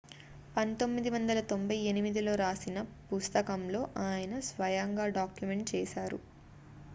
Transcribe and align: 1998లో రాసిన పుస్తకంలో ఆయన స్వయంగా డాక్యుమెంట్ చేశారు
1998లో 0.55 2.33
రాసిన 2.35 2.77
పుస్తకంలో 3.11 3.81
ఆయన 4.07 4.33
స్వయంగా 4.49 5.07
డాక్యుమెంట్ 5.19 5.69
చేశారు 5.75 6.19